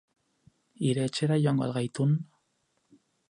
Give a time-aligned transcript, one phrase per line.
[0.87, 2.17] Hire etxera joango al gaitun?